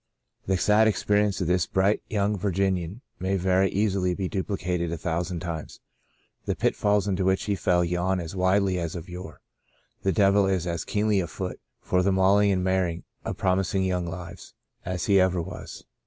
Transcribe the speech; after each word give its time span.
The 0.47 0.57
sad 0.57 0.87
experience 0.87 1.41
of 1.41 1.47
this 1.47 1.67
bright 1.67 2.01
young 2.09 2.35
Vir 2.35 2.51
ginian 2.53 3.01
may 3.19 3.35
very 3.37 3.69
easily 3.69 4.15
be 4.15 4.27
duplicated 4.27 4.91
a 4.91 4.97
thou 4.97 5.21
sand 5.21 5.43
times. 5.43 5.79
The 6.45 6.55
pitfalls 6.55 7.07
into 7.07 7.23
which 7.23 7.43
he 7.43 7.53
fell 7.53 7.85
yawn 7.85 8.19
as 8.19 8.35
widely 8.35 8.79
as 8.79 8.95
of 8.95 9.07
yore. 9.07 9.41
The 10.01 10.11
devil 10.11 10.47
is 10.47 10.65
as 10.65 10.85
keenly 10.85 11.19
afoot, 11.19 11.59
for 11.81 12.01
the 12.01 12.11
mauling 12.11 12.51
and 12.51 12.63
marring 12.63 13.03
of 13.23 13.37
promising 13.37 13.83
young 13.83 14.07
lives, 14.07 14.55
as 14.85 15.05
he 15.05 15.19
ever 15.21 15.39
was. 15.39 15.85